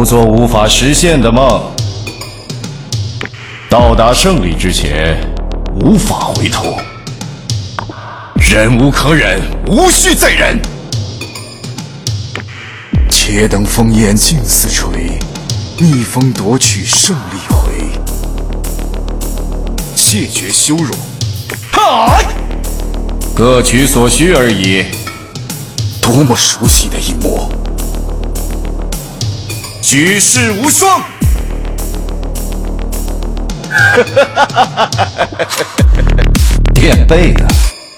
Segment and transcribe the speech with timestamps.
[0.00, 1.62] 不做无法实现的梦。
[3.68, 5.14] 到达胜利之前，
[5.74, 6.74] 无法回头。
[8.36, 10.58] 忍无可忍，无需再忍。
[13.10, 15.18] 且等烽烟尽似吹，
[15.76, 17.70] 逆风夺取胜利回。
[19.94, 20.94] 谢绝羞辱，
[21.72, 22.24] 嗨！
[23.36, 24.82] 各取所需而已。
[26.00, 27.52] 多么熟悉的一幕！
[29.90, 31.02] 举世无双。
[36.72, 37.44] 垫背的，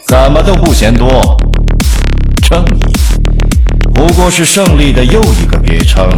[0.07, 1.37] 怎么都不嫌多。
[2.49, 2.97] 正义，
[3.93, 6.09] 不过是胜利的又一个别称。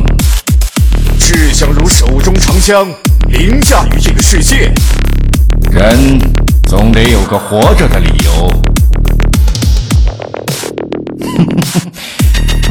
[1.19, 2.87] 志向如手中长枪，
[3.27, 4.73] 凌驾于这个世界。
[5.73, 6.21] 人
[6.69, 8.49] 总得有个活着的理由。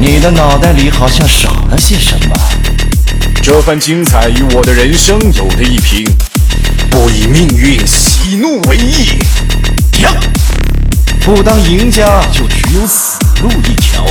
[0.00, 2.34] 你的脑袋里好像少了些什么。
[3.44, 6.02] 这番精彩与我的人生有的一拼。
[6.90, 9.18] 不以命运喜怒为意，
[9.92, 10.08] 停！
[11.20, 14.02] 不当赢家就只有死路一条。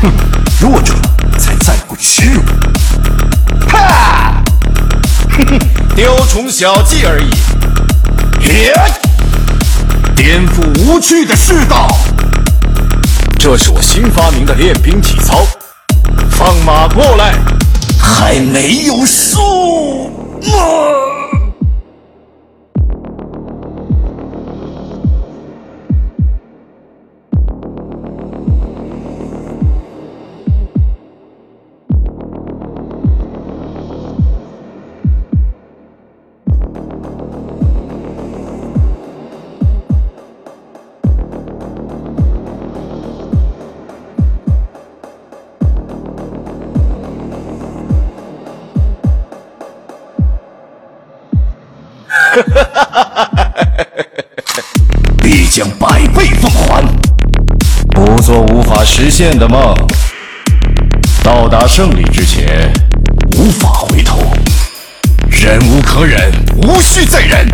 [0.00, 0.10] 哼，
[0.62, 0.94] 弱者
[1.38, 2.40] 才在乎屈辱。
[3.68, 4.42] 哈！
[5.36, 5.58] 哼哼，
[5.94, 7.28] 雕虫小技而已。
[8.48, 8.72] 耶！
[10.16, 11.86] 颠覆无趣的世道。
[13.38, 15.46] 这是我新发明的练兵体操。
[16.30, 17.34] 放马过来！
[18.04, 20.10] 还没有输。
[20.42, 21.23] 吗
[55.22, 56.84] 必将百倍奉还。
[57.94, 59.74] 不做无法实现的梦。
[61.22, 62.72] 到达胜利之前，
[63.36, 64.20] 无法回头。
[65.30, 67.48] 忍无可忍，无需再忍。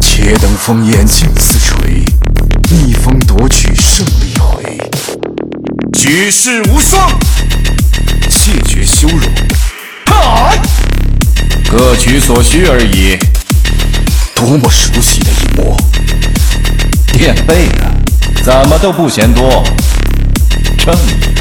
[0.00, 2.04] 且等烽烟尽似垂，
[2.70, 4.78] 逆风夺取胜利回。
[5.92, 7.10] 举世无双，
[8.30, 9.28] 谢绝羞辱。
[10.06, 10.58] 嗨！
[11.68, 13.18] 各取所需而已。
[14.36, 15.74] 多么熟悉的一幕！
[17.14, 17.90] 垫背的，
[18.44, 19.64] 怎么都不嫌多。
[20.78, 21.34] 正义，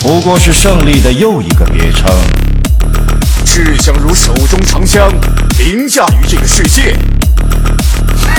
[0.00, 2.10] 不过是胜利的又一个别称。
[3.44, 5.12] 志向如手中长枪，
[5.58, 6.96] 凌驾于这个世界。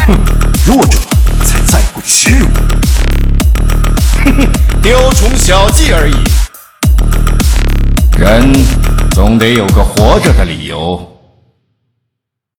[0.08, 0.18] 哼，
[0.66, 0.98] 弱者
[1.46, 2.48] 才在乎屈辱。
[4.26, 4.48] 哼哼，
[4.82, 6.16] 雕虫小技而已。
[8.18, 8.52] 人
[9.12, 11.19] 总得有个活着的理由。